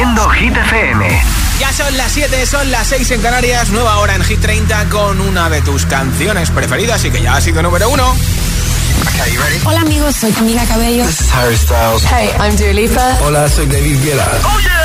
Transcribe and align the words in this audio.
haciendo 0.00 0.30
Hit 0.30 0.56
FM. 0.56 1.22
Ya 1.58 1.70
son 1.74 1.94
las 1.98 2.10
7, 2.12 2.46
son 2.46 2.70
las 2.70 2.86
6 2.86 3.10
en 3.10 3.20
Canarias, 3.20 3.68
nueva 3.68 3.98
hora 3.98 4.14
en 4.14 4.24
Hit 4.24 4.40
30 4.40 4.88
con 4.88 5.20
una 5.20 5.50
de 5.50 5.60
tus 5.60 5.84
canciones 5.84 6.50
preferidas 6.50 7.04
y 7.04 7.10
que 7.10 7.20
ya 7.20 7.36
ha 7.36 7.40
sido 7.42 7.60
número 7.60 7.90
uno. 7.90 8.10
Okay, 8.10 9.34
you 9.34 9.42
ready? 9.42 9.60
Hola 9.62 9.80
amigos, 9.82 10.16
soy 10.16 10.32
Camila 10.32 10.64
Cabello. 10.64 11.04
This 11.04 11.20
is 11.20 11.30
Harry 11.34 11.54
Styles. 11.54 12.02
Hey, 12.04 12.30
I'm 12.40 12.56
Dua 12.56 12.72
Lipa. 12.72 13.18
Hola, 13.20 13.46
soy 13.50 13.66
David 13.66 14.02
Guetta. 14.02 14.26
¡Oh, 14.42 14.60
yeah! 14.60 14.80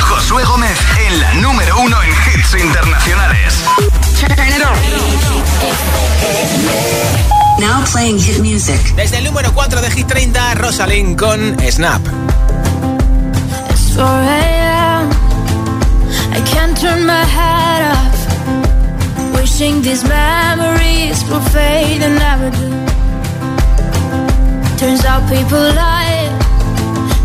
Josué 0.00 0.44
Gómez 0.44 0.78
en 1.06 1.20
la 1.20 1.34
número 1.34 1.78
uno 1.78 2.02
en 2.02 2.10
hits 2.10 2.54
internacionales. 2.54 3.64
Now 7.58 7.84
playing 7.92 8.18
hit 8.18 8.40
music. 8.40 8.80
Desde 8.96 9.18
el 9.18 9.24
número 9.24 9.52
4 9.52 9.80
de 9.80 9.90
Hit 9.90 10.06
30, 10.06 10.54
Rosalind 10.54 11.18
con 11.18 11.56
Snap. 11.70 12.00
It's 13.70 13.94
4 13.94 14.04
a.m. 14.04 15.10
I 16.32 16.40
can't 16.52 16.76
turn 16.80 17.06
my 17.06 17.24
head 17.24 17.82
off. 17.92 18.18
Wishing 19.34 19.82
these 19.82 20.04
memories 20.04 21.22
will 21.28 21.44
fade 21.52 22.02
and 22.02 22.18
never 22.18 22.50
do. 22.50 22.70
Turns 24.78 25.04
out 25.04 25.22
people 25.28 25.60
lie. 25.74 26.28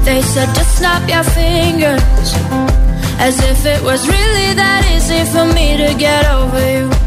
They 0.03 0.21
said 0.21 0.47
just 0.55 0.77
snap 0.77 1.09
your 1.09 1.23
fingers. 1.23 2.35
As 3.19 3.39
if 3.39 3.65
it 3.65 3.81
was 3.81 4.07
really 4.07 4.53
that 4.53 4.83
easy 4.95 5.25
for 5.31 5.45
me 5.53 5.77
to 5.77 5.93
get 5.97 6.25
over 6.31 6.61
you. 6.71 7.06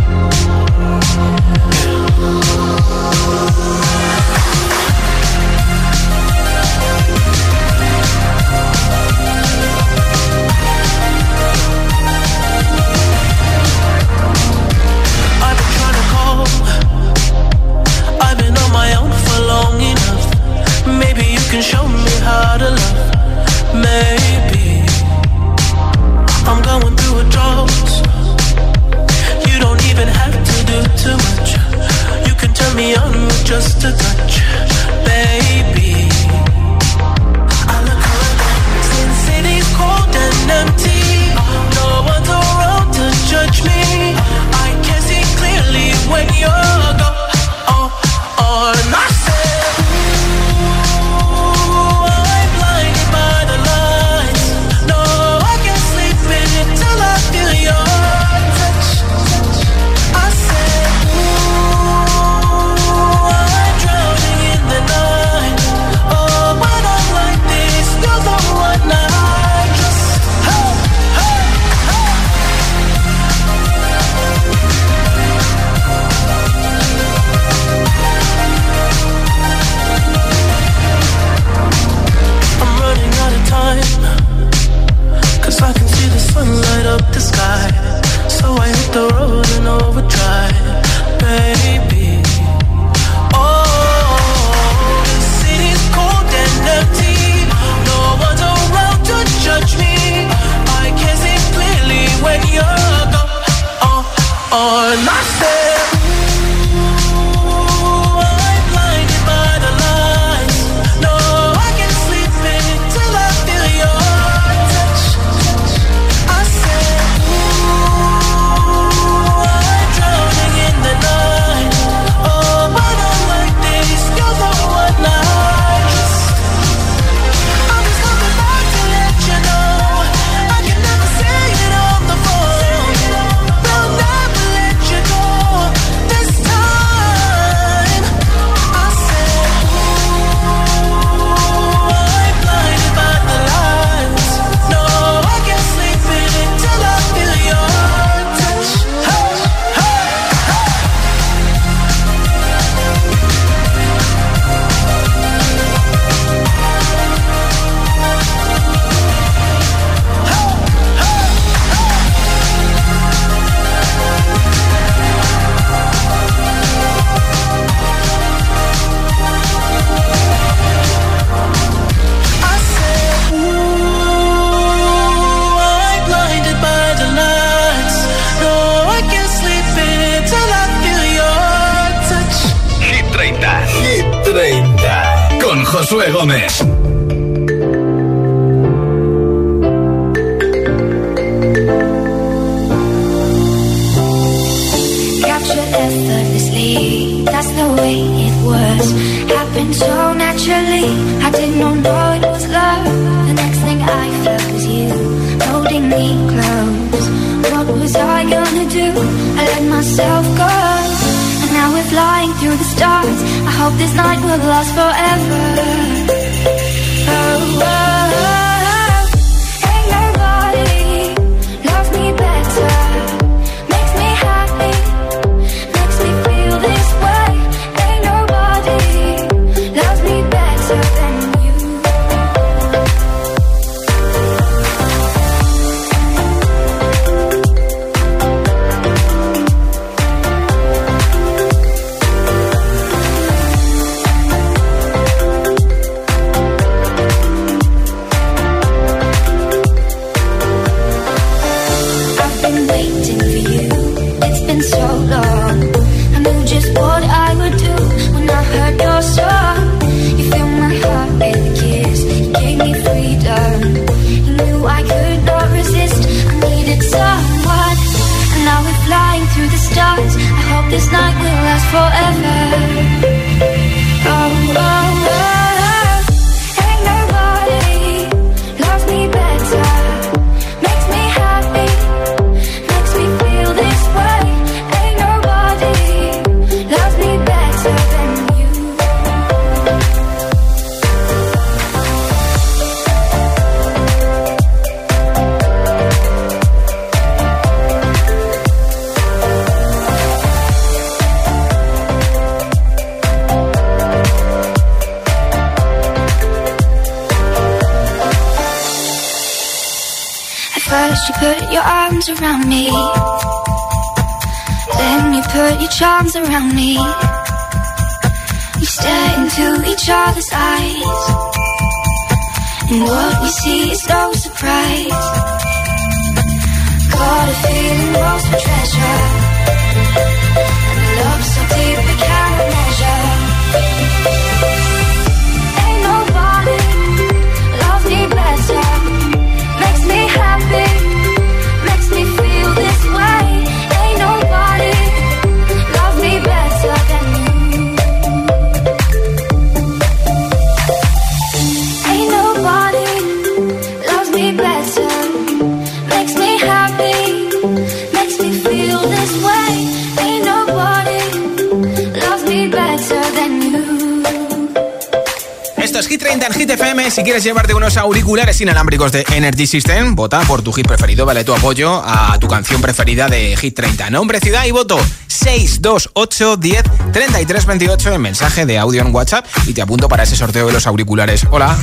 Si 366.91 367.03
quieres 367.03 367.23
llevarte 367.23 367.53
unos 367.53 367.77
auriculares 367.77 368.41
inalámbricos 368.41 368.91
de 368.91 369.05
Energy 369.13 369.47
System, 369.47 369.95
vota 369.95 370.19
por 370.21 370.41
tu 370.41 370.51
hit 370.51 370.67
preferido, 370.67 371.05
vale 371.05 371.23
tu 371.23 371.33
apoyo 371.33 371.81
a 371.85 372.17
tu 372.19 372.27
canción 372.27 372.59
preferida 372.59 373.07
de 373.07 373.37
Hit 373.37 373.55
30. 373.55 373.89
Nombre, 373.89 374.19
ciudad 374.19 374.43
y 374.43 374.51
voto 374.51 374.77
628 375.07 376.35
10 376.35 376.63
33 376.91 377.45
en 377.85 378.01
mensaje 378.01 378.45
de 378.45 378.59
audio 378.59 378.81
en 378.81 378.93
WhatsApp 378.93 379.25
y 379.47 379.53
te 379.53 379.61
apunto 379.61 379.87
para 379.87 380.03
ese 380.03 380.17
sorteo 380.17 380.47
de 380.47 380.51
los 380.51 380.67
auriculares. 380.67 381.25
Hola. 381.31 381.57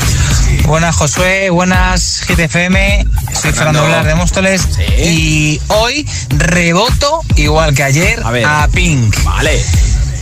Buenas 0.65 0.97
Josué, 0.97 1.51
buenas 1.51 2.23
GTFM, 2.27 3.05
soy 3.35 3.53
Fernando 3.53 3.85
Blas 3.85 4.07
de 4.07 4.15
Móstoles 4.15 4.63
¿Sí? 4.63 4.83
y 5.05 5.61
hoy 5.69 6.09
reboto 6.31 7.21
igual 7.37 7.75
que 7.75 7.83
ayer 7.83 8.23
a 8.25 8.67
Pink. 8.69 9.23
Vale. 9.25 9.63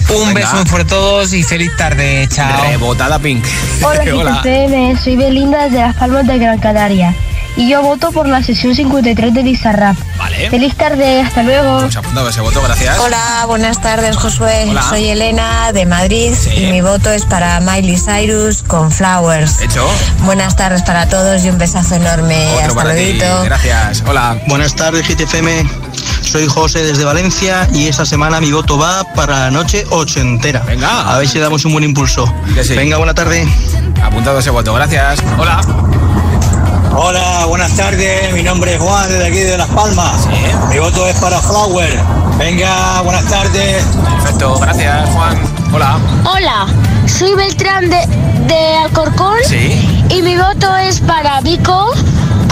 Un 0.09 0.35
beso 0.35 0.65
fuerte 0.67 0.95
a 0.95 0.97
todos 0.97 1.33
y 1.33 1.43
feliz 1.43 1.71
tarde. 1.77 2.29
Chao. 2.31 2.63
Rebotada 2.65 3.19
Pink. 3.19 3.45
Hola, 3.83 4.05
Hola. 4.15 4.99
soy 5.03 5.17
Belinda 5.17 5.65
desde 5.65 5.79
Las 5.79 5.97
Palmas 5.97 6.27
de 6.27 6.39
Gran 6.39 6.59
Canaria 6.59 7.15
y 7.57 7.69
yo 7.69 7.83
voto 7.83 8.13
por 8.13 8.29
la 8.29 8.43
sesión 8.43 8.75
53 8.75 9.33
de 9.35 9.43
Bizarrap. 9.43 9.97
Vale. 10.19 10.51
Feliz 10.51 10.75
tarde, 10.77 11.21
hasta 11.23 11.43
luego. 11.43 11.79
Apuntado 11.79 12.29
ese 12.29 12.41
voto, 12.41 12.61
gracias. 12.63 12.99
Hola, 12.99 13.45
buenas 13.47 13.81
tardes, 13.81 14.17
Josué. 14.17 14.67
Hola. 14.69 14.83
Soy 14.89 15.07
Elena 15.07 15.73
de 15.73 15.87
Madrid 15.87 16.35
Sí. 16.39 16.51
y 16.65 16.67
mi 16.73 16.81
voto 16.81 17.11
es 17.11 17.25
para 17.25 17.61
Miley 17.61 17.97
Cyrus 17.99 18.63
con 18.63 18.91
Flowers. 18.93 19.61
Hecho. 19.61 19.87
Buenas 20.25 20.57
tardes 20.57 20.83
para 20.83 21.09
todos 21.09 21.45
y 21.45 21.49
un 21.51 21.59
besazo 21.59 21.95
enorme. 21.95 22.47
Otro 22.65 22.79
Hasta 22.81 22.93
luego. 22.95 23.45
Gracias. 23.45 24.03
Hola. 24.07 24.39
Buenas 24.49 24.75
tardes, 24.75 25.07
GTFM. 25.09 25.69
Soy 26.23 26.47
José 26.49 26.83
desde 26.85 27.05
Valencia 27.05 27.69
y 27.73 27.87
esta 27.89 28.05
semana 28.05 28.41
mi 28.41 28.51
voto 28.53 28.77
va 28.77 29.05
para 29.15 29.41
la 29.41 29.51
noche 29.51 29.85
ochentera. 29.91 30.61
Venga. 30.67 31.13
A 31.15 31.19
ver 31.19 31.29
si 31.29 31.39
damos 31.39 31.65
un 31.65 31.73
buen 31.73 31.85
impulso. 31.85 32.33
Sí. 32.63 32.75
Venga, 32.75 32.97
buena 32.97 33.15
tarde. 33.15 33.47
Apuntado 34.03 34.39
ese 34.41 34.51
voto, 34.51 34.75
gracias. 34.75 35.21
Hola. 35.39 35.61
Hola, 36.99 37.45
buenas 37.47 37.75
tardes. 37.77 38.33
Mi 38.33 38.43
nombre 38.43 38.75
es 38.75 38.81
Juan, 38.81 39.09
desde 39.09 39.27
aquí 39.27 39.39
de 39.41 39.59
Las 39.59 39.69
Palmas. 39.69 40.23
Sí. 40.23 40.31
Mi 40.71 40.79
voto 40.79 41.07
es 41.07 41.17
para 41.17 41.41
Flower. 41.41 42.01
Venga, 42.39 43.03
buenas 43.03 43.25
tardes. 43.27 43.85
Perfecto, 44.15 44.59
gracias, 44.59 45.09
Juan. 45.11 45.39
Hola. 45.75 45.99
Hola, 46.25 46.67
soy 47.07 47.35
Beltrán 47.35 47.91
de, 47.91 48.07
de 48.47 48.77
Alcorcón 48.77 49.37
Sí. 49.47 50.05
y 50.09 50.23
mi 50.23 50.37
voto 50.39 50.75
es 50.77 51.01
para 51.01 51.41
Vico 51.43 51.93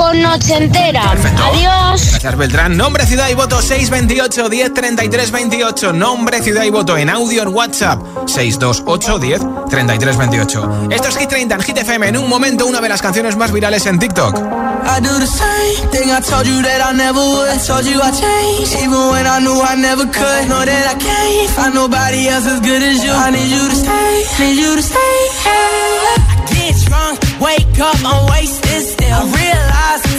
con 0.05 0.21
Noche 0.21 0.57
Entera. 0.57 1.11
Perfecto. 1.13 1.43
Adiós. 1.45 2.11
Gracias, 2.11 2.37
Beltrán. 2.37 2.77
Nombre, 2.77 3.07
ciudad 3.07 3.29
y 3.31 3.35
voto 3.35 3.63
628 3.63 4.49
10 4.51 4.75
33 4.75 5.31
28. 5.31 5.93
Nombre, 5.93 6.43
ciudad 6.43 6.65
y 6.65 6.71
voto 6.71 6.97
en 6.99 7.09
audio 7.09 7.43
en 7.43 7.49
WhatsApp 7.49 8.03
628 8.27 9.19
10 9.19 9.41
33 9.71 10.17
28. 10.17 10.89
Esto 10.91 11.09
es 11.09 11.17
Hit 11.17 11.29
30 11.29 11.55
en 11.55 11.63
Hit 11.63 11.79
FM. 11.79 12.09
En 12.09 12.19
un 12.19 12.29
momento, 12.29 12.67
una 12.67 12.81
de 12.81 12.89
las 12.89 13.01
canciones 13.01 13.37
más 13.37 13.51
virales 13.51 13.87
en 13.87 13.99
TikTok. 13.99 14.37
I 14.37 15.01
do 15.01 15.19
the 15.19 15.27
same 15.27 15.89
thing 15.91 16.11
I 16.11 16.21
told 16.21 16.47
you 16.47 16.61
that 16.61 16.83
I 16.85 16.93
never 16.93 17.19
would. 17.19 17.59
Told 17.67 17.87
you 17.87 17.99
I 18.03 18.11
changed, 18.13 18.75
even 18.85 19.09
when 19.11 19.27
I 19.27 19.41
knew 19.41 19.57
I 19.57 19.75
never 19.77 20.05
could. 20.05 20.49
Know 20.49 20.65
that 20.65 20.87
I 20.87 20.97
can't 21.01 21.51
find 21.57 21.75
nobody 21.75 22.29
else 22.29 22.47
as 22.47 22.61
good 22.61 22.83
as 22.83 23.03
you. 23.03 23.11
I 23.11 23.31
need 23.31 23.49
you 23.49 23.69
to 23.71 23.77
stay, 23.77 24.45
need 24.45 24.59
you 24.61 24.77
to 24.77 24.83
stay. 24.83 25.17
I 25.49 26.45
get 26.53 26.77
drunk, 26.85 27.21
wake 27.41 27.81
up, 27.81 27.97
I'm 28.05 28.29
wasted 28.29 28.83
still. 28.85 29.09
I 29.09 29.25
realize 29.25 29.64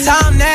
time 0.05 0.37
that 0.37 0.54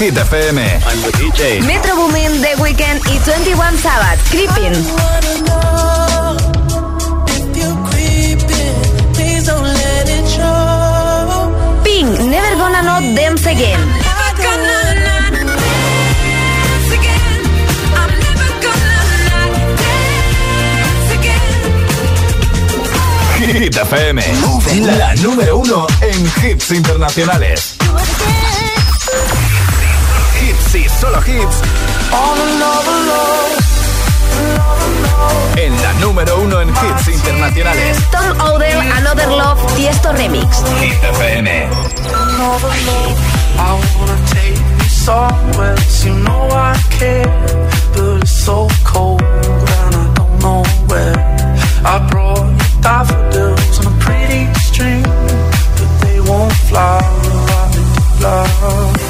Hit 0.00 0.16
FM. 0.16 0.56
Metro 1.66 1.94
Boomin, 1.94 2.40
The 2.40 2.56
Weeknd 2.56 3.06
y 3.06 3.18
21 3.18 3.76
Sabbath, 3.76 4.18
Creeping. 4.30 4.72
Pink, 11.84 12.18
Never 12.18 12.56
Gonna 12.56 12.80
Not 12.80 13.02
Dance 13.14 13.46
Again. 13.46 13.78
Hit 23.38 23.76
FM. 23.76 24.22
La 24.96 25.14
número 25.16 25.58
uno 25.58 25.86
en 26.00 26.26
hits 26.42 26.70
internacionales. 26.70 27.69
Solo 31.10 31.22
hits. 31.26 31.62
En 35.56 35.82
la 35.82 35.92
número 35.94 36.40
uno 36.40 36.60
en 36.60 36.68
hits 36.68 37.08
internacionales. 37.08 37.98
Tom 38.10 38.40
Odell, 38.40 38.78
Another 38.92 39.28
Love, 39.28 39.60
Tiesto 39.76 40.12
Remix. 40.12 40.62
Hit 40.80 41.02
FM. 41.14 41.48
I 43.58 43.72
wanna 43.98 44.16
take 44.30 44.56
you 44.56 44.88
somewhere, 44.88 45.76
you 46.04 46.14
know 46.14 46.48
I 46.50 46.74
care, 46.98 47.26
but 47.94 48.22
it's 48.22 48.44
so 48.44 48.68
cold 48.84 49.22
and 49.22 49.94
I 49.94 50.14
don't 50.14 50.38
know 50.40 50.62
where. 50.86 51.16
I 51.84 51.98
brought 52.10 52.46
you 52.46 52.80
daffodils 52.80 53.78
on 53.80 53.92
a 53.92 53.96
pretty 53.98 54.48
string, 54.60 55.02
but 55.02 55.90
they 56.02 56.20
won't 56.20 56.72
like 56.72 57.04
they 57.22 58.24
last 58.24 59.09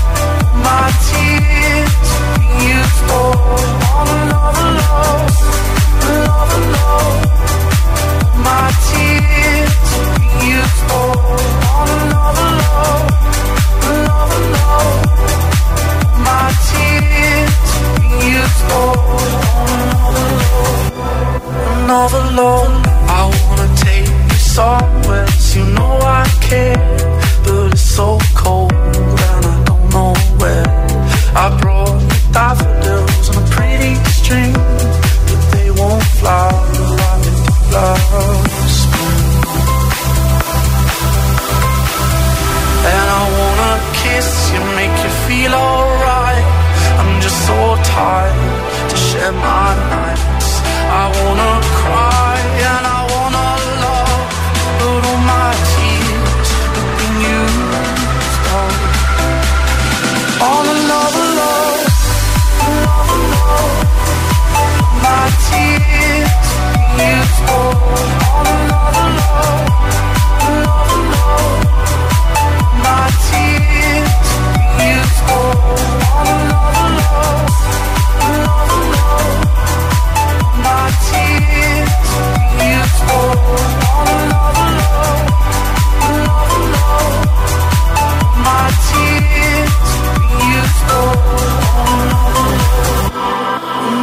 I 23.13 23.25
wanna 23.45 23.75
take 23.75 24.07
you 24.07 24.39
somewhere, 24.39 25.27
you 25.53 25.65
know 25.75 25.99
I 26.01 26.25
care, 26.41 26.77
but 27.43 27.73
it's 27.73 27.81
so 27.81 28.20
so 47.93 48.40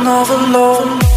overload. 0.08 1.08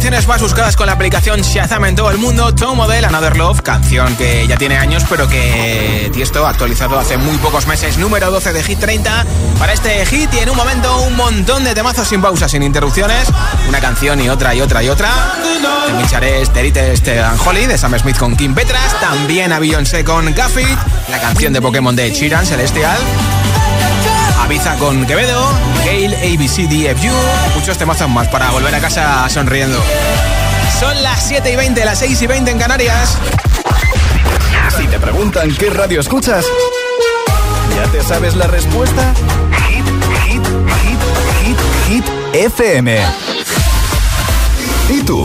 canciones 0.00 0.26
más 0.28 0.40
buscadas 0.40 0.76
con 0.76 0.86
la 0.86 0.92
aplicación 0.94 1.42
Shazam 1.42 1.84
en 1.84 1.94
todo 1.94 2.10
el 2.10 2.16
mundo, 2.16 2.54
Tomo 2.54 2.88
del 2.88 3.04
Another 3.04 3.36
Love, 3.36 3.60
canción 3.60 4.16
que 4.16 4.46
ya 4.46 4.56
tiene 4.56 4.78
años, 4.78 5.04
pero 5.10 5.28
que 5.28 6.10
Tiesto 6.10 6.46
ha 6.46 6.50
actualizado 6.50 6.98
hace 6.98 7.18
muy 7.18 7.36
pocos 7.36 7.66
meses, 7.66 7.98
número 7.98 8.30
12 8.30 8.54
de 8.54 8.62
Hit 8.62 8.78
30. 8.78 9.26
Para 9.58 9.74
este 9.74 10.06
hit 10.06 10.32
y 10.32 10.38
en 10.38 10.48
un 10.48 10.56
momento 10.56 11.02
un 11.02 11.16
montón 11.16 11.64
de 11.64 11.74
temazos 11.74 12.08
sin 12.08 12.22
pausas, 12.22 12.50
sin 12.50 12.62
interrupciones, 12.62 13.28
una 13.68 13.78
canción 13.78 14.18
y 14.22 14.30
otra 14.30 14.54
y 14.54 14.62
otra 14.62 14.82
y 14.82 14.88
otra. 14.88 15.10
También 15.86 16.08
Terite 16.08 16.92
este 16.92 16.92
Esteban 16.92 17.36
Holly 17.44 17.66
de 17.66 17.76
Sam 17.76 17.98
Smith 17.98 18.16
con 18.16 18.36
Kim 18.36 18.54
Petras, 18.54 18.98
también 19.00 19.52
a 19.52 19.58
Beyoncé 19.58 20.02
con 20.02 20.32
Gaffey 20.34 20.66
la 21.10 21.20
canción 21.20 21.52
de 21.52 21.60
Pokémon 21.60 21.94
de 21.94 22.12
Chiran 22.12 22.46
Celestial. 22.46 22.98
Ibiza 24.46 24.76
con 24.76 25.06
Quevedo, 25.06 25.48
Gale, 25.84 26.16
ABCDFU, 26.16 27.14
muchos 27.54 27.78
temazos 27.78 28.08
más 28.08 28.26
para 28.28 28.50
volver 28.50 28.74
a 28.74 28.80
casa 28.80 29.28
sonriendo. 29.28 29.80
Son 30.80 31.00
las 31.04 31.22
7 31.22 31.52
y 31.52 31.56
20, 31.56 31.84
las 31.84 32.00
6 32.00 32.22
y 32.22 32.26
20 32.26 32.50
en 32.50 32.58
Canarias. 32.58 33.16
Si 34.76 34.86
te 34.88 34.98
preguntan 34.98 35.54
qué 35.54 35.70
radio 35.70 36.00
escuchas, 36.00 36.44
¿ya 37.76 37.90
te 37.92 38.02
sabes 38.02 38.34
la 38.34 38.48
respuesta? 38.48 39.14
Hit, 39.68 39.84
hit, 40.24 40.46
hit, 40.82 41.00
hit, 41.44 41.58
hit, 41.88 42.04
FM. 42.34 42.98
¿Y 44.88 45.02
tú? 45.02 45.24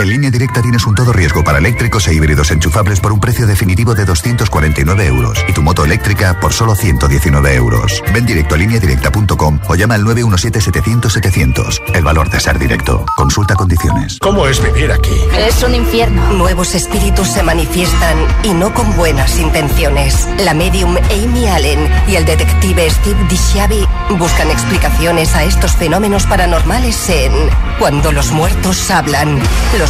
En 0.00 0.08
línea 0.08 0.30
directa 0.30 0.62
tienes 0.62 0.86
un 0.86 0.94
todo 0.94 1.12
riesgo 1.12 1.44
para 1.44 1.58
eléctricos 1.58 2.08
e 2.08 2.14
híbridos 2.14 2.50
enchufables 2.50 3.00
por 3.00 3.12
un 3.12 3.20
precio 3.20 3.46
definitivo 3.46 3.94
de 3.94 4.06
249 4.06 5.06
euros 5.06 5.44
y 5.46 5.52
tu 5.52 5.60
moto 5.60 5.84
eléctrica 5.84 6.40
por 6.40 6.54
solo 6.54 6.74
119 6.74 7.54
euros. 7.54 8.02
Ven 8.14 8.24
directo 8.24 8.54
a 8.54 8.58
lineadirecta.com 8.58 9.60
o 9.68 9.74
llama 9.74 9.96
al 9.96 10.04
917-700-700. 10.04 11.82
El 11.92 12.02
valor 12.02 12.30
de 12.30 12.40
ser 12.40 12.58
directo. 12.58 13.04
Consulta 13.14 13.54
condiciones. 13.54 14.16
¿Cómo 14.22 14.46
es 14.46 14.62
vivir 14.62 14.90
aquí? 14.90 15.20
Es 15.36 15.62
un 15.62 15.74
infierno. 15.74 16.32
Nuevos 16.32 16.74
espíritus 16.74 17.28
se 17.28 17.42
manifiestan 17.42 18.16
y 18.42 18.54
no 18.54 18.72
con 18.72 18.96
buenas 18.96 19.38
intenciones. 19.38 20.26
La 20.38 20.54
medium 20.54 20.96
Amy 21.10 21.46
Allen 21.46 21.90
y 22.08 22.16
el 22.16 22.24
detective 22.24 22.88
Steve 22.88 23.26
DiShiavi 23.28 23.86
buscan 24.18 24.50
explicaciones 24.50 25.34
a 25.34 25.44
estos 25.44 25.72
fenómenos 25.76 26.24
paranormales 26.24 27.06
en 27.10 27.32
Cuando 27.78 28.12
los 28.12 28.32
muertos 28.32 28.90
hablan. 28.90 29.38
Los 29.78 29.89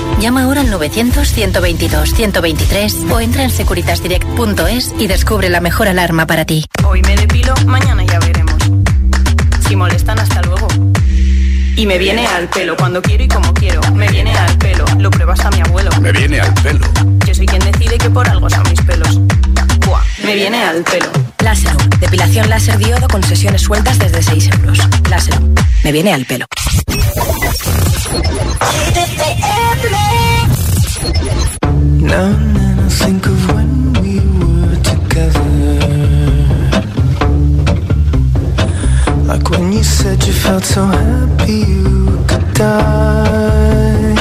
Llama 0.21 0.43
ahora 0.43 0.61
al 0.61 0.71
900-122-123 0.71 3.11
o 3.11 3.19
entra 3.19 3.43
en 3.43 3.49
securitasdirect.es 3.49 4.93
y 4.99 5.07
descubre 5.07 5.49
la 5.49 5.59
mejor 5.61 5.87
alarma 5.87 6.27
para 6.27 6.45
ti. 6.45 6.63
Hoy 6.85 7.01
me 7.01 7.15
depilo, 7.15 7.55
mañana 7.65 8.03
ya 8.03 8.19
veremos. 8.19 8.53
Si 9.67 9.75
molestan, 9.75 10.19
hasta 10.19 10.43
luego. 10.43 10.67
Y 11.75 11.87
me 11.87 11.97
viene 11.97 12.27
al 12.27 12.47
pelo 12.49 12.77
cuando 12.77 13.01
quiero 13.01 13.23
y 13.23 13.27
como 13.27 13.51
quiero. 13.55 13.81
Me 13.93 14.07
viene 14.09 14.37
al 14.37 14.55
pelo, 14.59 14.85
lo 14.99 15.09
prueba 15.09 15.33
hasta 15.33 15.49
mi 15.49 15.61
abuelo. 15.61 15.89
Me 15.99 16.11
viene 16.11 16.39
al 16.39 16.53
pelo. 16.53 16.85
Yo 17.25 17.33
soy 17.33 17.47
quien 17.47 17.71
decide 17.71 17.97
que 17.97 18.11
por 18.11 18.29
algo 18.29 18.47
son 18.47 18.61
mis 18.69 18.79
pelos. 18.81 19.19
Buah, 19.87 20.03
me 20.23 20.35
viene 20.35 20.63
al 20.63 20.83
pelo. 20.83 21.09
Láser, 21.39 21.75
depilación 21.99 22.47
láser 22.47 22.77
diodo 22.77 23.07
con 23.07 23.23
sesiones 23.23 23.63
sueltas 23.63 23.97
desde 23.97 24.21
6 24.21 24.49
euros. 24.59 24.77
Láser, 25.09 25.33
me 25.83 25.91
viene 25.91 26.13
al 26.13 26.27
pelo. 26.27 26.45
Now 32.11 32.25
and 32.25 32.55
then 32.57 32.79
I 32.79 32.89
think 32.89 33.25
of 33.25 33.39
when 33.53 33.93
we 34.01 34.19
were 34.39 34.75
together. 34.91 35.69
Like 39.29 39.49
when 39.49 39.71
you 39.71 39.83
said 39.83 40.21
you 40.25 40.33
felt 40.33 40.65
so 40.65 40.83
happy 40.85 41.53
you 41.53 42.19
could 42.27 42.53
die. 42.53 44.15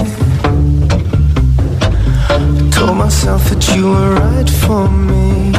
Told 2.70 2.96
myself 2.96 3.42
that 3.50 3.64
you 3.74 3.85
were 3.90 4.14
right 4.14 4.50
for 4.62 4.88
me, 4.88 5.50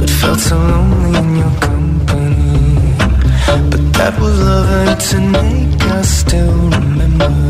but 0.00 0.10
felt 0.20 0.40
so 0.40 0.56
lonely 0.58 1.18
in 1.18 1.36
your 1.42 1.54
company. 1.60 2.94
But 3.70 3.82
that 3.98 4.14
was 4.20 4.38
love 4.38 4.70
and 4.88 5.00
to 5.08 5.16
make 5.20 5.82
us 5.96 6.08
still 6.10 6.70
remember. 6.70 7.43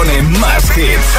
pone 0.00 0.22
más 0.22 0.70
hits. 0.76 1.18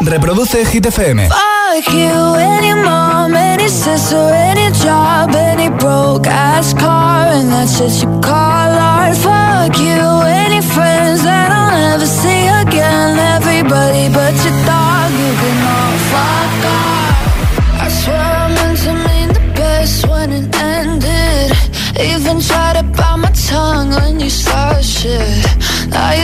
Reproduce 0.00 0.64
Hit 0.66 0.86
Fuck 0.92 1.92
you, 1.92 2.34
any 2.36 2.74
mom, 2.74 3.34
any 3.34 3.68
sister, 3.68 4.30
any 4.32 4.70
job, 4.72 5.34
any 5.34 5.68
broke 5.68 6.26
ass 6.26 6.74
car, 6.74 7.26
and 7.28 7.50
that's 7.50 7.78
just 7.78 8.02
you 8.02 8.08
call 8.20 8.72
art. 8.92 9.16
Fuck 9.16 9.78
you, 9.78 10.02
any 10.44 10.60
friends 10.60 11.22
that 11.22 11.50
I'll 11.50 11.70
never 11.70 12.06
see 12.06 12.46
again. 12.62 13.18
Everybody 13.36 14.08
but 14.12 14.34
your 14.44 14.56
dog, 14.66 15.10
you 15.22 15.32
can 15.40 15.58
all 15.74 15.96
fuck 16.12 16.64
off. 16.78 17.84
I 17.84 17.88
swear 17.88 18.26
I 18.42 18.48
meant 18.56 18.78
to 18.84 18.92
mean 19.06 19.28
the 19.28 19.44
best 19.54 20.06
when 20.08 20.32
it 20.32 20.54
ended. 20.56 21.52
Even 21.98 22.40
tried 22.40 22.76
to 22.78 22.82
bite 22.82 23.16
my 23.16 23.30
tongue 23.30 23.90
when 23.90 24.20
you 24.20 24.30
start 24.30 24.84
shit. 24.84 25.53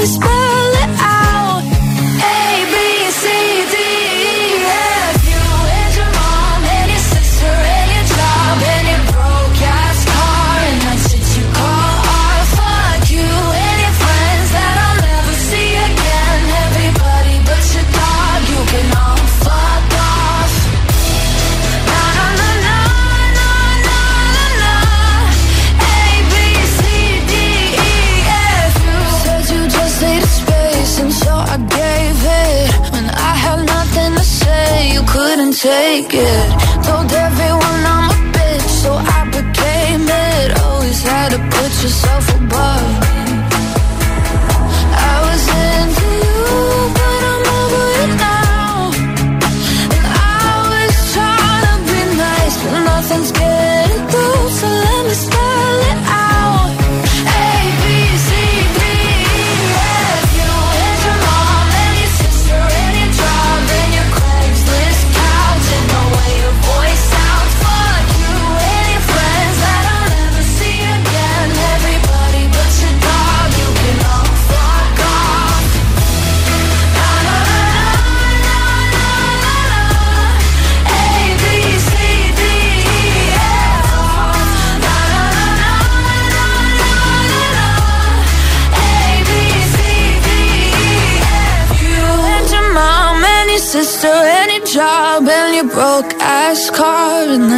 this. 0.00 0.29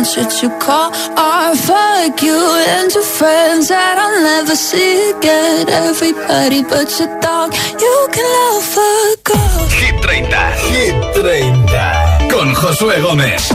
answered 0.02 0.32
your 0.42 0.50
call 0.58 0.90
Or 1.16 1.54
fuck 1.54 2.22
you 2.22 2.40
and 2.74 2.92
your 2.92 3.04
friends 3.04 3.68
that 3.68 3.96
I'll 4.02 4.20
never 4.20 4.56
see 4.56 5.10
again 5.12 5.68
Everybody 5.68 6.62
but 6.64 6.90
your 6.98 7.12
dog, 7.20 7.54
you 7.84 7.96
can 8.14 8.26
love 8.38 8.78
a 8.78 9.16
girl. 9.22 9.68
Hit 9.78 9.94
30, 10.02 10.26
Hit 10.74 10.94
30 11.14 12.28
Con 12.32 12.52
Josué 12.52 13.00
Gómez. 13.00 13.51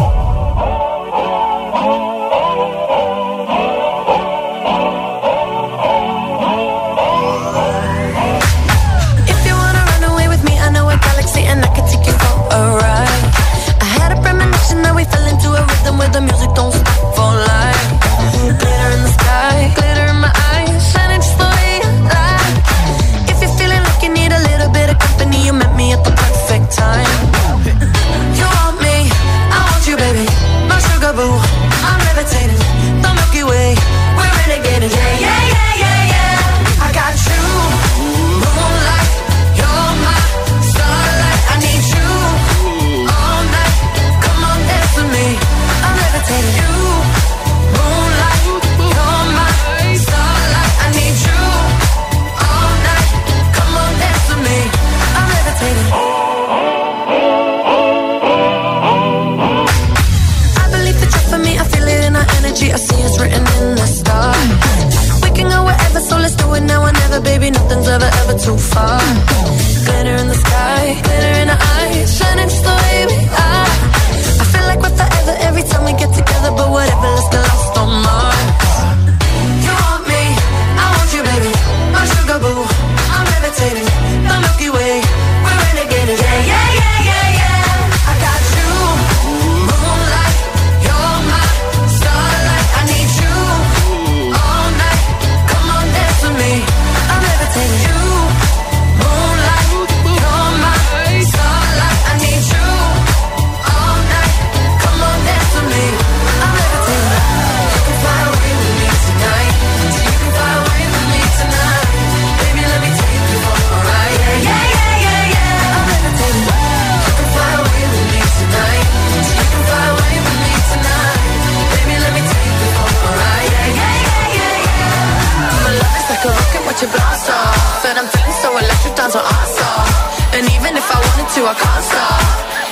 I 131.48 131.56
can't 131.56 131.80
stop. 131.80 132.20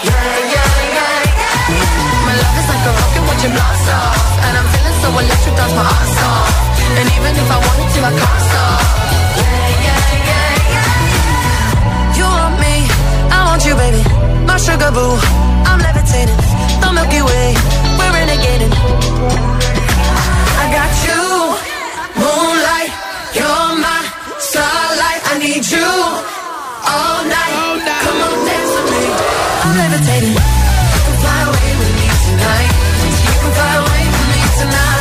Yeah, 0.03 0.51
yeah, 0.51 0.67
yeah, 0.99 1.31
yeah. 1.31 2.27
My 2.27 2.35
love 2.35 2.55
is 2.59 2.67
like 2.67 2.83
a 2.83 2.91
rocket, 2.91 3.23
it 3.47 3.51
blast 3.55 3.87
off. 3.87 4.19
And 4.43 4.53
I'm 4.59 4.67
feeling 4.67 4.97
so 4.99 5.07
my. 6.11 6.43
And 6.99 7.07
even 7.07 7.31
if 7.39 7.47
I 7.55 7.59
wanted 7.63 7.87
to, 7.95 7.99
I 8.03 8.11
can't 8.19 8.41
stop. 8.51 8.79
Yeah, 9.39 9.79
yeah, 9.87 10.03
yeah, 10.27 10.71
yeah. 10.75 12.17
You 12.19 12.25
want 12.27 12.55
me, 12.59 12.75
I 13.31 13.39
want 13.47 13.63
you, 13.63 13.79
baby. 13.79 14.03
My 14.43 14.59
sugar 14.59 14.91
boo, 14.91 15.23
I'm 15.71 15.79
levitating. 15.79 16.35
The 16.83 16.91
Milky 16.91 17.23
Way, 17.23 17.55
we're 17.95 18.11
renegading. 18.11 18.75
I 20.59 20.65
got 20.75 20.91
you, 21.07 21.23
moonlight, 22.19 22.91
you're 23.39 23.71
my 23.79 24.03
starlight. 24.43 25.21
I 25.31 25.39
need 25.39 25.63
you 25.63 25.87
all 26.91 27.23
night. 27.23 27.64
I'm 28.95 29.75
levitating. 29.77 30.31
You 30.31 31.01
can 31.05 31.15
fly 31.21 31.39
away 31.49 31.71
with 31.79 31.93
me 31.99 32.07
tonight. 32.25 32.71
You 33.27 33.35
can 33.41 33.51
fly 33.57 33.73
away 33.83 34.03
with 34.07 34.27
me 34.33 34.41
tonight. 34.59 34.94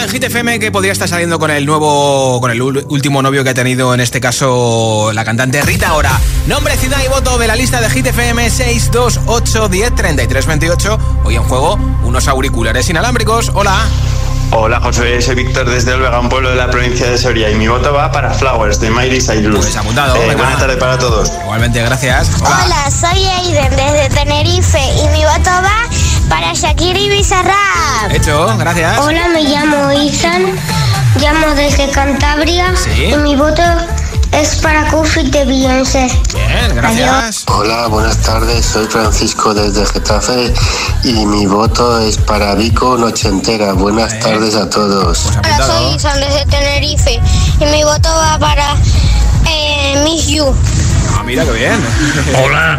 En 0.00 0.08
Hit 0.08 0.24
FM 0.24 0.58
que 0.58 0.72
podría 0.72 0.92
estar 0.92 1.08
saliendo 1.08 1.38
con 1.38 1.50
el 1.50 1.66
nuevo, 1.66 2.40
con 2.40 2.50
el 2.50 2.62
último 2.62 3.20
novio 3.22 3.44
que 3.44 3.50
ha 3.50 3.54
tenido 3.54 3.92
en 3.94 4.00
este 4.00 4.20
caso 4.20 5.10
la 5.12 5.24
cantante 5.24 5.60
Rita 5.62 5.88
ahora. 5.88 6.10
Nombre, 6.46 6.76
ciudad 6.76 6.98
y 7.04 7.08
voto 7.08 7.38
de 7.38 7.46
la 7.46 7.54
lista 7.56 7.80
de 7.80 7.88
Hit 7.90 8.06
FM 8.06 8.48
628 8.50 9.68
10 9.68 9.94
33 9.94 10.46
28. 10.46 10.98
Hoy 11.24 11.36
en 11.36 11.42
juego 11.44 11.78
unos 12.04 12.26
auriculares 12.28 12.88
inalámbricos. 12.88 13.50
Hola. 13.54 13.76
Hola 14.54 14.80
José, 14.80 15.22
soy 15.22 15.34
Víctor 15.34 15.68
desde 15.70 15.94
Olvega, 15.94 16.20
un 16.20 16.28
pueblo 16.28 16.50
de 16.50 16.56
la 16.56 16.70
provincia 16.70 17.08
de 17.08 17.16
Soria 17.16 17.48
y 17.50 17.54
mi 17.54 17.68
voto 17.68 17.90
va 17.94 18.12
para 18.12 18.34
Flowers 18.34 18.80
de 18.80 18.90
Miley 18.90 19.20
Cyrus. 19.20 19.56
Pues 19.64 19.76
apuntado, 19.76 20.14
Eh, 20.16 20.34
buena 20.36 20.58
tarde 20.58 20.76
para 20.76 20.98
todos. 20.98 21.32
Igualmente, 21.42 21.80
gracias. 21.82 22.30
Hola, 22.40 22.90
soy 22.90 23.24
Aiden 23.24 23.70
desde 23.70 24.10
Tenerife 24.10 24.78
y 24.78 25.08
mi 25.08 25.24
voto 25.24 25.50
va 25.50 25.88
para 26.52 26.68
Shakira 26.68 26.98
y 26.98 27.08
Bizarrap. 27.08 28.12
Hecho, 28.12 28.56
gracias. 28.58 28.98
Hola, 29.00 29.28
me 29.28 29.42
llamo 29.42 29.90
Ethan, 29.90 30.54
llamo 31.18 31.54
desde 31.54 31.88
Cantabria 31.90 32.74
Sí. 32.76 33.04
y 33.04 33.16
mi 33.16 33.36
voto 33.36 33.62
es 34.32 34.56
para 34.56 34.86
Coffee 34.90 35.30
de 35.30 35.44
Beyoncé. 35.46 36.08
Bien, 36.34 36.74
gracias. 36.76 37.44
Hola, 37.46 37.86
buenas 37.86 38.18
tardes. 38.18 38.66
Soy 38.66 38.86
Francisco 38.86 39.54
desde 39.54 39.86
Getafe 39.86 40.52
y 41.04 41.24
mi 41.26 41.46
voto 41.46 42.00
es 42.00 42.18
para 42.18 42.54
Vico 42.54 42.96
Nochentera. 42.98 43.72
Buenas 43.72 44.18
tardes 44.20 44.54
a 44.54 44.68
todos. 44.68 45.30
Hola, 45.38 45.66
soy 45.66 45.94
Ethan 45.94 46.20
desde 46.20 46.46
Tenerife 46.46 47.20
y 47.60 47.64
mi 47.64 47.84
voto 47.84 48.08
va 48.10 48.38
para 48.38 48.76
eh, 49.48 50.02
Miss 50.04 50.26
You. 50.26 50.54
Ah, 51.14 51.22
mira 51.24 51.44
qué 51.44 51.52
bien. 51.52 51.80
Hola, 52.42 52.78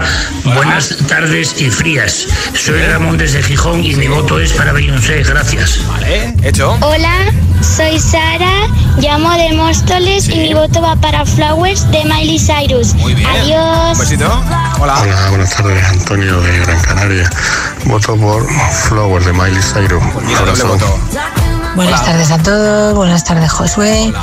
buenas 0.56 0.96
tardes 1.08 1.56
y 1.62 1.70
frías. 1.70 2.28
Soy 2.54 2.82
Ramón 2.82 3.18
desde 3.18 3.42
Gijón 3.44 3.84
y 3.84 3.96
mi 3.96 4.08
voto 4.08 4.40
es 4.40 4.54
para 4.54 4.72
Beyoncé. 4.72 5.24
Gracias. 5.24 5.80
Vale, 5.88 6.34
hecho. 6.44 6.78
Hola, 6.82 7.32
soy 7.62 8.00
Sara, 8.00 8.68
llamo 8.98 9.32
de 9.34 9.54
Móstoles 9.54 10.28
y 10.30 10.38
mi 10.38 10.54
voto 10.54 10.82
va 10.82 10.96
para 10.96 11.26
Flowers 11.26 11.90
de 11.92 12.04
Miley 12.06 12.40
Cyrus. 12.40 12.94
Muy 12.96 13.14
bien. 13.14 13.30
Adiós. 13.30 13.94
Un 13.94 14.00
besito. 14.00 14.44
Hola. 14.80 15.00
Hola, 15.02 15.30
buenas 15.30 15.56
tardes, 15.56 15.84
Antonio 15.86 16.42
de 16.42 16.60
Gran 16.60 16.82
Canaria. 16.82 17.30
Voto 17.86 18.16
por 18.18 18.48
Flower 18.88 19.24
de 19.24 19.34
Miley 19.34 19.62
Cyrus. 19.62 20.04
Un 20.16 20.36
abrazo. 20.36 20.78
Buenas 21.76 22.06
tardes 22.06 22.30
a 22.30 22.38
todos, 22.38 22.96
buenas 22.96 23.24
tardes 23.24 23.52
Josué. 23.52 24.14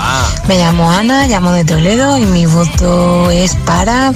Me 0.47 0.59
llamo 0.59 0.89
Ana, 0.91 1.27
llamo 1.27 1.51
de 1.51 1.65
Toledo 1.65 2.17
y 2.17 2.25
mi 2.25 2.47
voto 2.47 3.29
es 3.31 3.57
para 3.67 4.13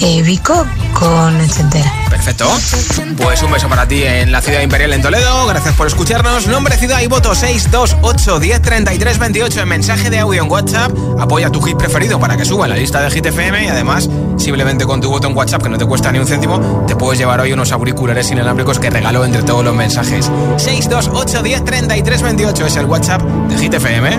eh, 0.00 0.22
Vico 0.22 0.66
con 0.92 1.40
Ochentera. 1.40 2.05
Perfecto. 2.16 2.48
Pues 3.18 3.42
un 3.42 3.52
beso 3.52 3.68
para 3.68 3.86
ti 3.86 4.02
en 4.02 4.32
la 4.32 4.40
ciudad 4.40 4.62
imperial 4.62 4.92
en 4.94 5.02
Toledo. 5.02 5.46
Gracias 5.46 5.74
por 5.74 5.86
escucharnos. 5.86 6.46
Nombre, 6.46 6.76
ciudad 6.78 7.00
y 7.02 7.06
voto 7.08 7.34
628 7.34 8.40
10 8.40 8.62
33 8.62 9.18
28 9.18 9.60
en 9.60 9.68
mensaje 9.68 10.08
de 10.08 10.20
audio 10.20 10.42
en 10.42 10.50
WhatsApp. 10.50 10.92
Apoya 11.20 11.50
tu 11.50 11.60
hit 11.60 11.76
preferido 11.76 12.18
para 12.18 12.36
que 12.38 12.46
suba 12.46 12.64
en 12.64 12.70
la 12.70 12.76
lista 12.76 13.02
de 13.02 13.10
Hit 13.10 13.26
FM 13.26 13.64
y 13.64 13.68
además, 13.68 14.08
simplemente 14.38 14.86
con 14.86 15.00
tu 15.00 15.10
voto 15.10 15.28
en 15.28 15.36
WhatsApp 15.36 15.62
que 15.62 15.68
no 15.68 15.76
te 15.76 15.84
cuesta 15.84 16.10
ni 16.10 16.18
un 16.18 16.26
céntimo, 16.26 16.84
te 16.86 16.96
puedes 16.96 17.18
llevar 17.18 17.40
hoy 17.40 17.52
unos 17.52 17.70
auriculares 17.72 18.30
inalámbricos 18.30 18.78
que 18.78 18.88
regalo 18.88 19.22
entre 19.24 19.42
todos 19.42 19.62
los 19.62 19.74
mensajes. 19.74 20.30
628 20.56 21.42
10 21.42 21.64
33 21.64 22.22
28 22.22 22.66
es 22.66 22.76
el 22.76 22.86
WhatsApp 22.86 23.20
de 23.22 23.58
Hit 23.58 23.74
FM. 23.74 24.18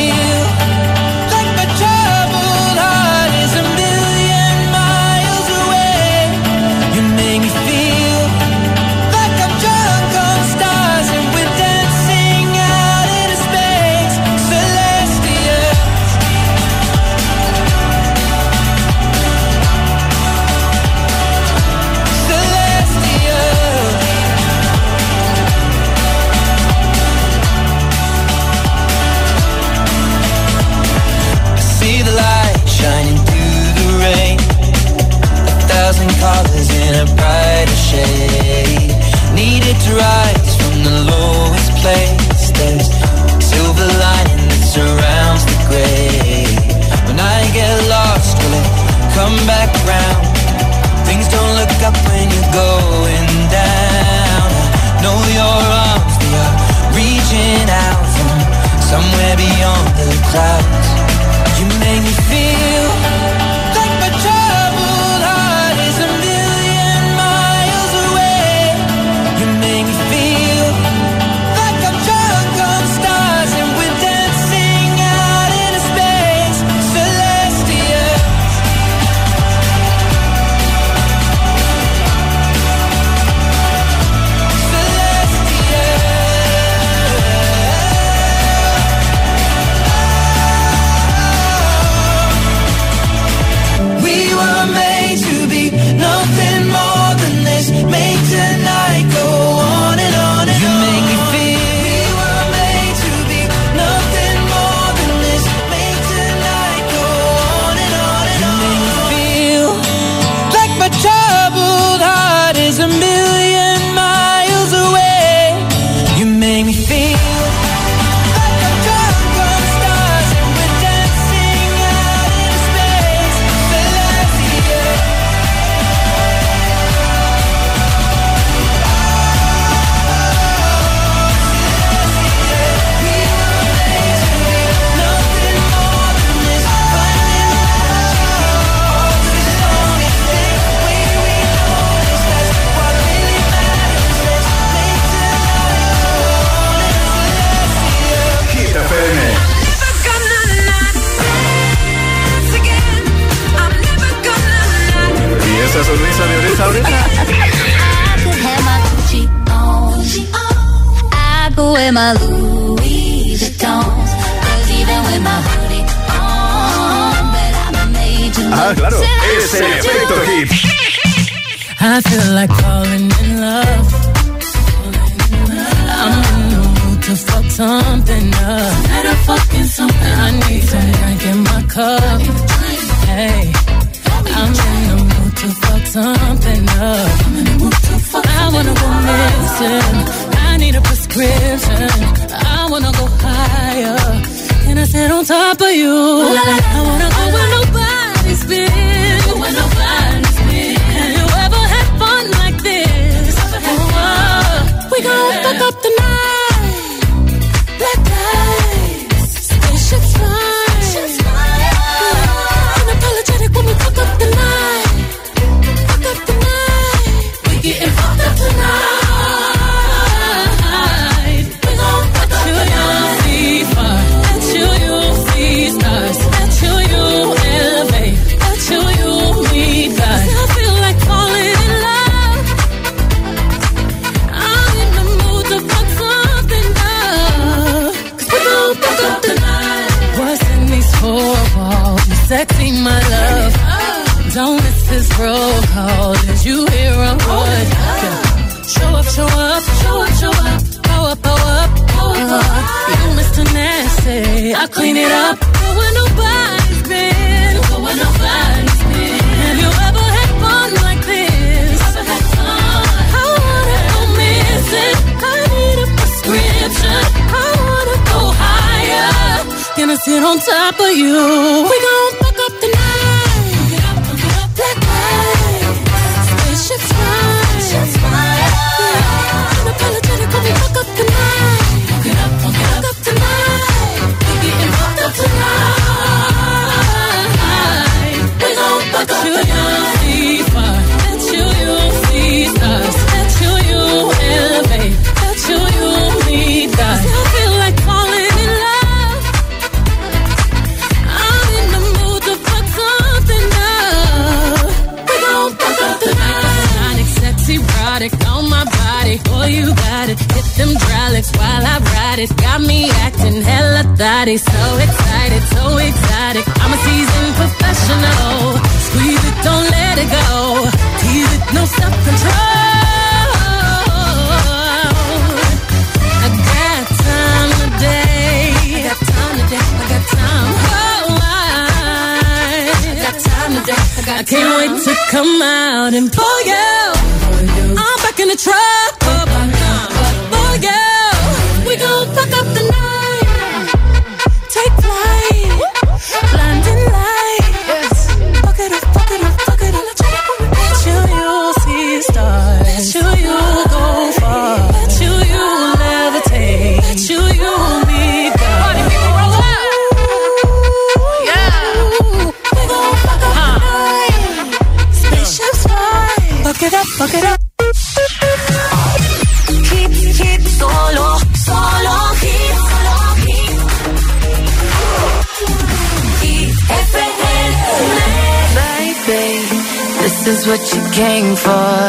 came 380.91 381.35
for. 381.35 381.83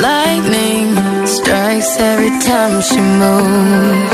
Lightning 0.00 0.96
strikes 1.26 1.96
every 1.98 2.30
time 2.40 2.80
she 2.82 3.00
moves. 3.00 4.09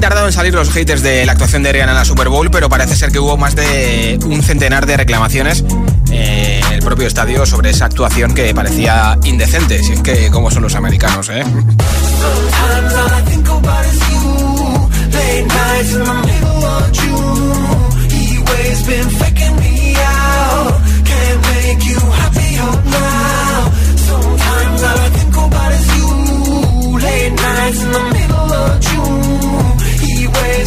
Tardado 0.00 0.26
en 0.26 0.32
salir 0.32 0.54
los 0.54 0.70
haters 0.70 1.02
de 1.02 1.26
la 1.26 1.32
actuación 1.32 1.62
de 1.62 1.72
Rihanna 1.72 1.92
en 1.92 1.98
la 1.98 2.04
Super 2.04 2.28
Bowl, 2.28 2.50
pero 2.50 2.68
parece 2.68 2.96
ser 2.96 3.12
que 3.12 3.18
hubo 3.18 3.36
más 3.36 3.54
de 3.54 4.18
un 4.24 4.42
centenar 4.42 4.86
de 4.86 4.96
reclamaciones 4.96 5.64
eh, 6.10 6.60
en 6.66 6.72
el 6.72 6.80
propio 6.80 7.06
estadio 7.06 7.44
sobre 7.44 7.70
esa 7.70 7.84
actuación 7.84 8.34
que 8.34 8.54
parecía 8.54 9.18
indecente. 9.24 9.82
Si 9.82 9.92
es 9.92 10.00
que, 10.00 10.30
como 10.30 10.50
son 10.50 10.62
los 10.62 10.74
americanos, 10.74 11.28
¿eh? 11.28 11.44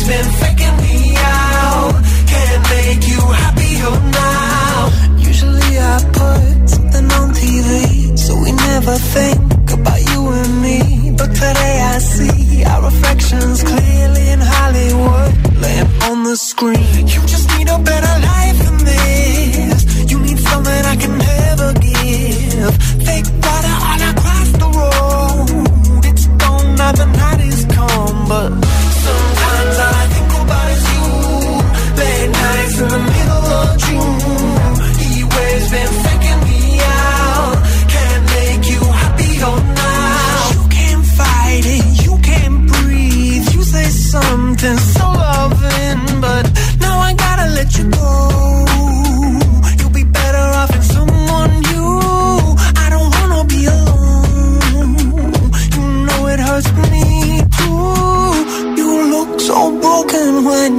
Been 0.08 0.30
faking 0.42 0.78
me 0.86 1.16
out. 1.18 1.94
Can't 2.32 2.64
make 2.76 3.08
you 3.08 3.22
happier 3.42 3.92
oh, 3.94 4.12
now. 4.22 5.18
Usually 5.18 5.80
I 5.80 5.98
put 6.20 6.70
something 6.70 7.12
on 7.20 7.30
TV, 7.34 8.18
so 8.18 8.36
we 8.44 8.52
never 8.52 8.96
think 8.98 9.53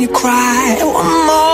you 0.05 0.11
cry. 0.13 0.77
One 0.83 1.27
more 1.27 1.54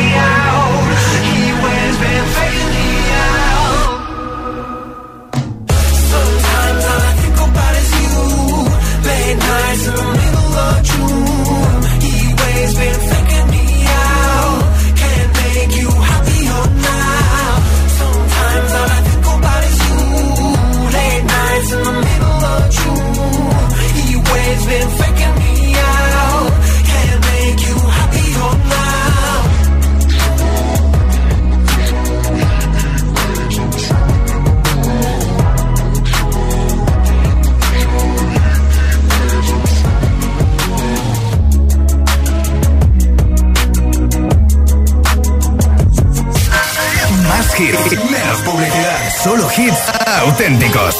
publicidad. 48.41 49.11
Solo 49.23 49.47
hits 49.49 49.91
auténticos. 50.25 50.95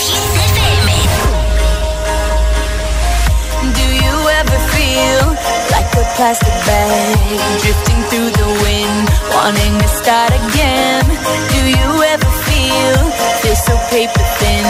Do 3.75 3.87
you 4.03 4.29
ever 4.39 4.57
feel 4.75 5.23
like 5.71 5.89
a 5.95 6.05
plastic 6.15 6.53
bag 6.65 7.39
drifting 7.61 8.01
through 8.09 8.31
the 8.31 8.49
wind, 8.63 9.09
wanting 9.33 9.77
to 9.79 9.87
start 9.87 10.31
again? 10.33 11.05
Do 11.53 11.61
you 11.69 12.03
ever 12.13 12.29
feel 12.47 12.97
this 13.43 13.63
so 13.65 13.77
paper 13.89 14.23
thin, 14.39 14.65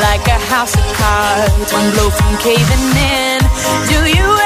like 0.00 0.26
a 0.28 0.38
house 0.52 0.74
of 0.74 0.86
cards, 0.94 1.72
one 1.72 1.90
blow 1.92 2.10
from 2.10 2.36
caving 2.38 2.86
in? 2.96 3.40
Do 3.88 3.98
you 4.06 4.45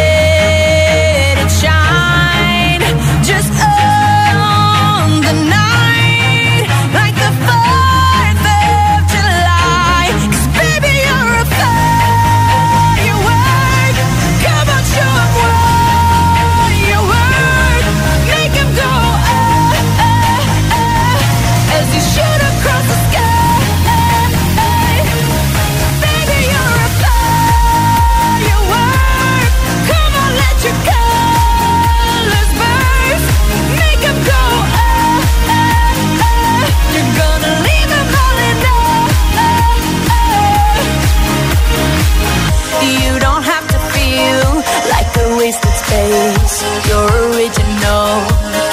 place. 46.01 46.57
You're 46.87 47.13
original, 47.29 48.09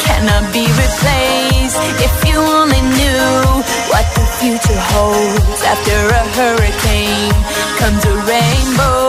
cannot 0.06 0.44
be 0.52 0.64
replaced. 0.82 1.80
If 2.06 2.14
you 2.28 2.38
only 2.38 2.82
knew 2.96 3.28
what 3.92 4.06
the 4.16 4.26
future 4.40 4.82
holds 4.92 5.60
after 5.72 5.98
a 6.20 6.24
hurricane 6.36 7.34
comes 7.80 8.04
a 8.04 8.14
rainbow. 8.30 9.07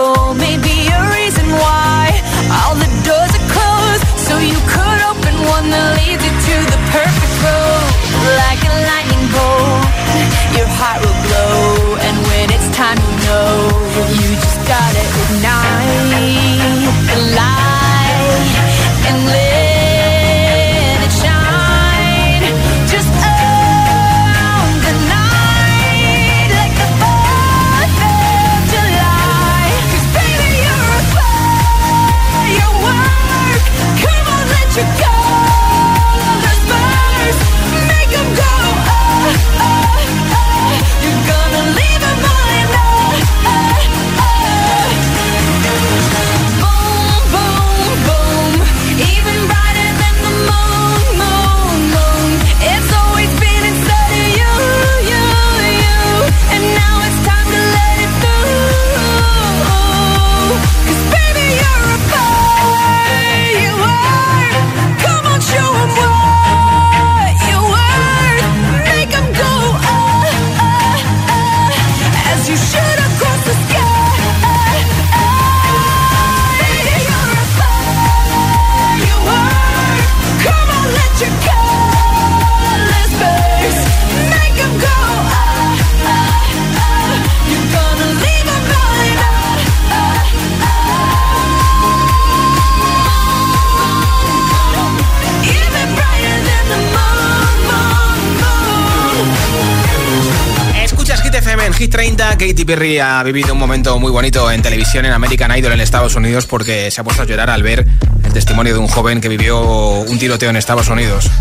Katy 102.39 102.63
Perry 102.63 102.99
ha 102.99 103.21
vivido 103.21 103.51
un 103.51 103.59
momento 103.59 103.99
muy 103.99 104.13
bonito 104.13 104.49
en 104.49 104.61
televisión 104.61 105.05
en 105.05 105.11
American 105.11 105.51
Idol 105.57 105.73
en 105.73 105.81
Estados 105.81 106.15
Unidos 106.15 106.45
porque 106.45 106.89
se 106.89 107.01
ha 107.01 107.03
puesto 107.03 107.23
a 107.23 107.25
llorar 107.25 107.49
al 107.49 107.63
ver 107.63 107.85
el 108.23 108.31
testimonio 108.31 108.71
de 108.71 108.79
un 108.79 108.87
joven 108.87 109.19
que 109.19 109.27
vivió 109.27 109.59
un 109.59 110.17
tiroteo 110.17 110.49
en 110.49 110.55
Estados 110.55 110.87
Unidos. 110.87 111.29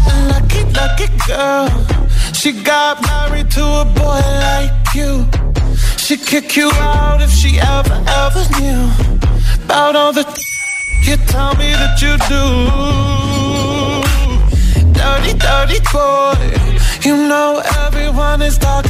You 17.08 17.16
know 17.16 17.62
everyone 17.86 18.42
is 18.42 18.58
talking 18.58 18.87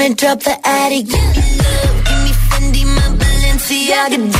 wanna 0.00 0.14
drop 0.14 0.40
the 0.40 0.56
attic. 0.66 1.08
Love, 1.12 2.04
give 2.06 2.22
me 2.24 2.32
Fendi, 2.48 2.84
my 2.86 3.02
Balenciaga. 3.18 4.39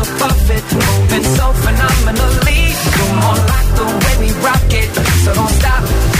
above 0.00 0.50
it, 0.50 0.64
moving 0.72 1.24
so 1.36 1.52
phenomenally. 1.52 2.72
Come 2.96 3.18
on, 3.28 3.38
like 3.52 3.70
the 3.78 3.86
way 4.02 4.14
we 4.22 4.30
rock 4.40 4.72
it, 4.72 4.90
so 5.24 5.34
don't 5.34 5.50
stop. 5.50 6.19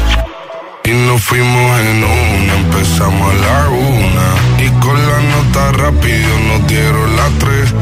nos 1.11 1.21
fuimos 1.23 1.79
en 1.81 2.03
una, 2.03 2.53
empezamos 2.55 3.33
a 3.33 3.35
la 3.35 3.69
una. 3.69 4.63
Y 4.63 4.69
con 4.79 4.95
la 4.95 5.19
nota 5.19 5.71
rápido 5.73 6.39
nos 6.47 6.67
dieron 6.67 7.15
las 7.17 7.31
tres. 7.37 7.73